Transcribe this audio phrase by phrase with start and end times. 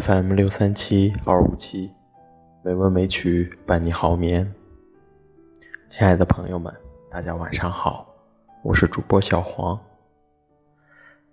[0.00, 1.90] FM 六三七二五七，
[2.64, 4.50] 美文美曲伴你好眠。
[5.90, 6.72] 亲爱的朋友们，
[7.10, 8.06] 大家晚上好，
[8.62, 9.78] 我是主播小黄。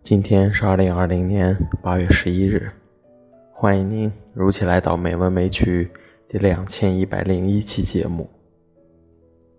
[0.04, 2.70] 今天是二零二零年八月十一日，
[3.54, 5.90] 欢迎您如期来到美文美曲
[6.28, 8.30] 第两千一百零一期节目。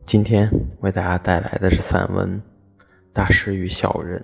[0.05, 0.47] 今天
[0.81, 2.39] 为大家带来的是散文
[3.15, 4.21] 《大师与小人》。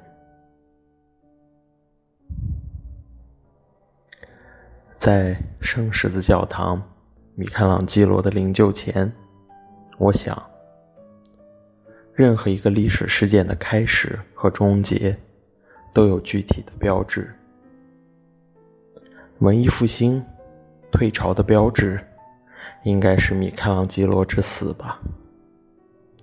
[4.98, 6.82] 在圣十字教堂
[7.34, 9.12] 米开朗基罗的灵柩前，
[9.98, 10.42] 我想，
[12.14, 15.16] 任何一个历史事件的开始和终结
[15.92, 17.32] 都有具体的标志。
[19.40, 20.24] 文艺复兴、
[20.90, 22.00] 退潮的标志，
[22.82, 24.98] 应该是米开朗基罗之死吧？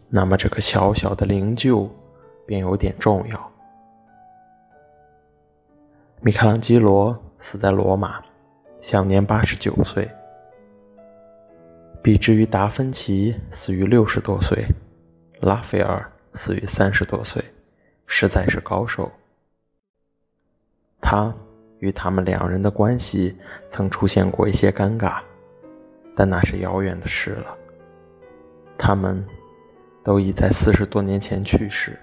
[0.10, 1.88] 那么，这个小小的灵柩
[2.46, 3.52] 便有点重要。
[6.22, 8.20] 米开朗基罗死在罗马。
[8.84, 10.06] 享年八十九岁，
[12.02, 14.62] 比之于达芬奇死于六十多岁，
[15.40, 17.42] 拉斐尔死于三十多岁，
[18.08, 19.10] 实在是高寿。
[21.00, 21.34] 他
[21.80, 23.34] 与他们两人的关系
[23.70, 25.22] 曾出现过一些尴尬，
[26.14, 27.56] 但那是遥远的事了。
[28.78, 29.26] 他们
[30.04, 31.98] 都已在四十多年前去世，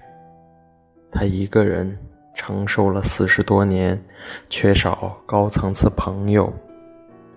[1.11, 1.95] 他一个人
[2.33, 4.03] 承受了四十多年
[4.49, 6.51] 缺少高层次朋友。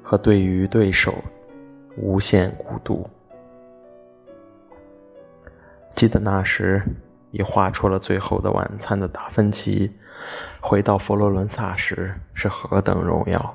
[0.05, 1.15] 和对于对手
[1.97, 3.09] 无限孤独。
[5.97, 6.83] 记得那时
[7.31, 9.91] 已画出了《最后的晚餐》的达芬奇，
[10.61, 13.55] 回到佛罗伦萨时是何等荣耀！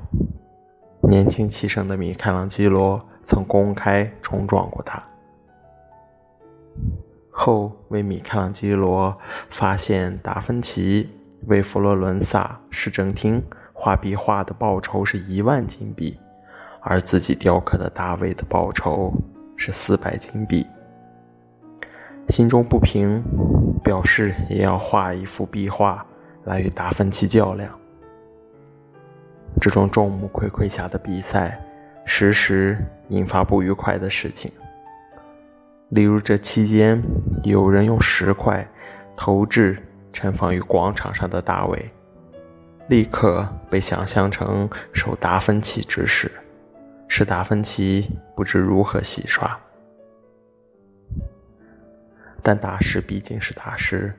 [1.02, 5.02] 年轻气盛的米开朗基罗曾公开冲撞过他，
[7.30, 9.18] 后为米开朗基罗
[9.50, 11.10] 发现达芬奇
[11.48, 13.42] 为佛罗伦萨市政厅
[13.74, 16.18] 画壁画的报酬是一万金币。
[16.82, 19.14] 而自己雕刻的大卫的报酬
[19.56, 20.66] 是四百金币，
[22.30, 23.24] 心中不平，
[23.84, 26.06] 表示也要画一幅壁画
[26.46, 27.70] 来与达芬奇较量。
[29.60, 31.60] 这种众目睽睽下的比赛，
[32.06, 32.78] 时时
[33.10, 34.52] 引发不愉快的事情。
[35.90, 37.02] 例如，这期间
[37.44, 38.66] 有人用石块
[39.18, 39.78] 投掷
[40.14, 41.92] 陈放于广场上的大卫，
[42.88, 46.32] 立刻被想象成受达芬奇指使。
[47.12, 49.60] 使达芬奇不知如何洗刷，
[52.42, 54.16] 但大师毕竟是大师。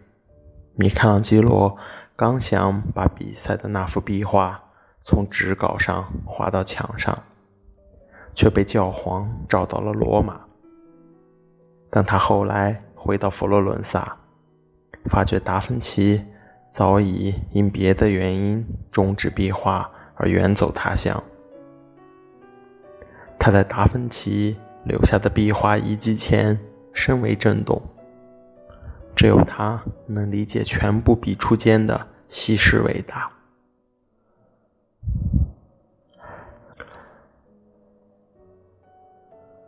[0.74, 1.74] 米开朗基罗
[2.16, 4.60] 刚想把比赛的那幅壁画
[5.04, 7.16] 从纸稿上画到墙上，
[8.34, 10.40] 却被教皇找到了罗马。
[11.90, 14.16] 当他后来回到佛罗伦萨，
[15.04, 16.22] 发觉达芬奇
[16.72, 21.22] 早已因别的原因终止壁画而远走他乡。
[23.42, 26.56] 他在达芬奇留下的壁画遗迹前
[26.92, 27.80] 深为震动，
[29.16, 33.32] 只有他能理解全部笔触间的稀世伟大。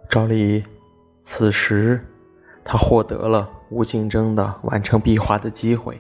[0.06, 0.62] 照例，
[1.22, 1.98] 此时
[2.62, 5.98] 他获得了无竞争的完成壁画的机会，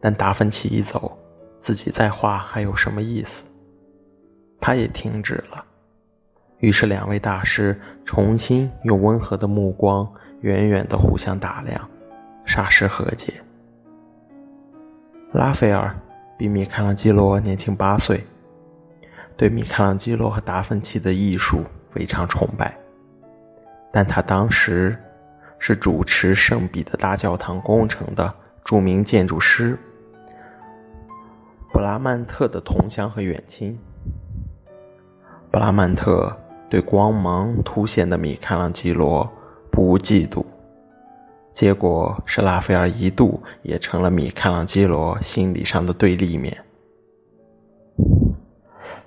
[0.00, 1.18] 但达芬奇一走，
[1.58, 3.42] 自己再画还有什么意思？
[4.60, 5.64] 他也停止了。
[6.60, 10.04] 于是，两位大师重新用温和的目光
[10.40, 11.88] 远远地互相打量，
[12.44, 13.34] 霎时和解。
[15.32, 15.94] 拉斐尔
[16.36, 18.24] 比米开朗基罗年轻八岁，
[19.36, 22.76] 对米开朗基罗和达芬奇的艺术非常崇拜，
[23.92, 24.98] 但他当时
[25.60, 28.34] 是主持圣彼得大教堂工程的
[28.64, 29.78] 著名建筑师
[31.72, 33.78] 布拉曼特的同乡和远亲。
[35.52, 36.36] 布拉曼特。
[36.70, 39.30] 对光芒凸显的米开朗基罗
[39.70, 40.44] 不无嫉妒，
[41.52, 46.64] 结果是拉斐尔一度也成了米开朗基罗心理上的对立面。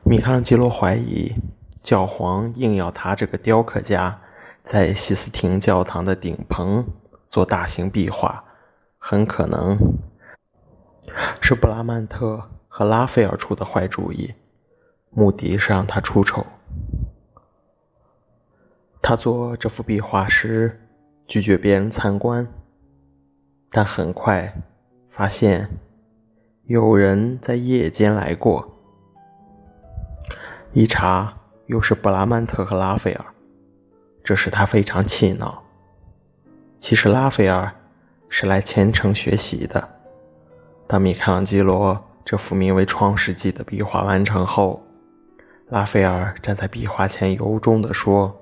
[0.04, 1.32] 米开朗基罗怀疑
[1.84, 4.20] 教皇硬要他这个雕刻家
[4.64, 6.86] 在西斯廷教堂的顶棚
[7.30, 8.44] 做大型壁画，
[8.98, 9.78] 很可能
[11.40, 14.34] 是布拉曼特和拉斐尔出的坏主意，
[15.12, 16.46] 目的是让他出丑。
[19.02, 20.80] 他做这幅壁画时，
[21.28, 22.48] 拒绝别人参观，
[23.72, 24.54] 但很快
[25.10, 25.68] 发现
[26.66, 28.68] 有人在夜间来过。
[30.74, 31.34] 一查，
[31.66, 33.26] 又是布拉曼特和拉斐尔，
[34.24, 35.64] 这使他非常气恼。
[36.80, 37.72] 其实拉斐尔
[38.30, 39.90] 是来虔诚学习的。
[40.88, 44.82] 当米开朗基罗这幅名为《创世纪》的壁画完成后，
[45.70, 48.34] 拉斐尔站在壁画前，由衷地说：“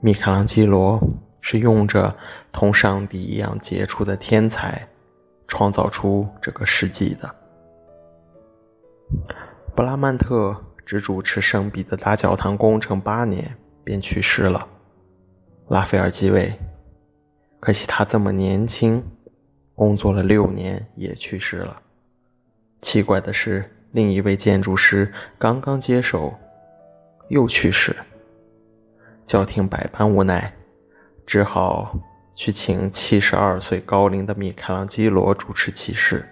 [0.00, 1.00] 米开朗基罗
[1.40, 2.16] 是用着
[2.52, 4.88] 同上帝一样杰出的天才，
[5.46, 7.34] 创造出这个世纪的。”
[9.76, 14.66] 布拉曼特只主持圣彼得大教堂工程八年，便去世了。
[15.68, 16.52] 拉斐尔继位，
[17.60, 19.04] 可惜他这么年轻，
[19.74, 21.80] 工作了六年也去世了。
[22.80, 23.76] 奇怪的是。
[23.92, 26.32] 另一位建筑师刚刚接手，
[27.28, 27.96] 又去世。
[29.30, 30.52] 教廷百般无奈，
[31.24, 31.96] 只好
[32.34, 36.28] 去请七十二岁高龄的米开朗基罗主持仪式。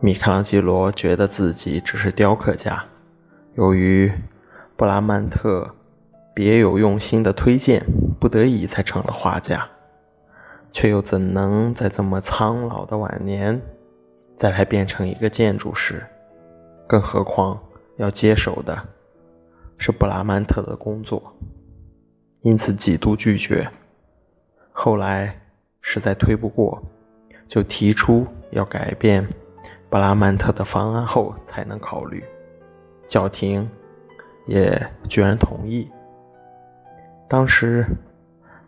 [0.00, 2.84] 米开朗基罗觉得自己只是雕刻家，
[3.54, 4.10] 由于
[4.74, 5.72] 布拉曼特
[6.34, 7.86] 别有用心的推荐，
[8.18, 9.68] 不得已才成了画家，
[10.72, 13.62] 却又怎能在这么苍老的晚年，
[14.36, 16.04] 再来变成一个建筑师？
[16.88, 17.56] 更何况
[17.98, 18.76] 要接手的
[19.78, 21.34] 是布拉曼特的工作，
[22.42, 23.68] 因此几度拒绝。
[24.70, 25.38] 后来
[25.80, 26.82] 实在推不过，
[27.46, 29.26] 就提出要改变
[29.90, 32.22] 布拉曼特的方案后才能考虑。
[33.06, 33.68] 教廷
[34.46, 35.90] 也居然同意。
[37.28, 37.84] 当时，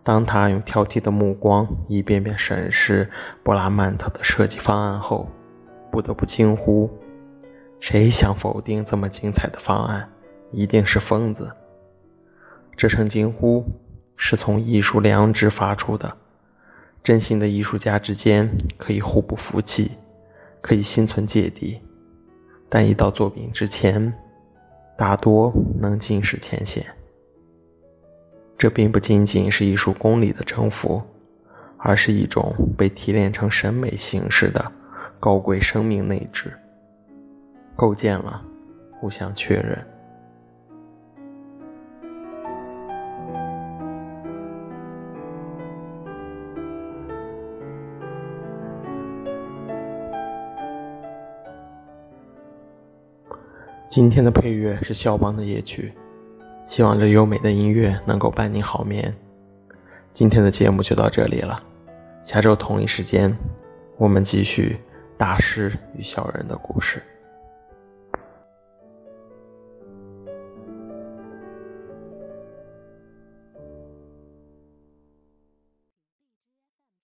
[0.02, 3.10] 当他用挑剔的目光一遍遍审视
[3.42, 5.26] 布拉曼特的设计方案后，
[5.90, 6.90] 不得不惊呼。
[7.80, 10.08] 谁想否定这么精彩的方案，
[10.50, 11.50] 一定是疯子。
[12.76, 13.64] 这声惊呼
[14.16, 16.16] 是从艺术良知发出的。
[17.02, 19.92] 真心的艺术家之间可以互不服气，
[20.62, 21.78] 可以心存芥蒂，
[22.68, 24.12] 但一到作品之前，
[24.96, 26.82] 大多能尽释前嫌。
[28.56, 31.02] 这并不仅仅是艺术功利的征服，
[31.76, 34.72] 而是一种被提炼成审美形式的
[35.20, 36.50] 高贵生命内质。
[37.76, 38.42] 构建了，
[38.92, 39.86] 互相确认。
[53.94, 55.92] 今天的配乐是肖邦的夜曲，
[56.66, 59.14] 希望这优美的音乐能够伴您好眠。
[60.12, 61.62] 今天的节目就到这里了，
[62.24, 63.32] 下周同一时间，
[63.96, 64.76] 我们继续
[65.16, 67.00] 大师与小人的故事。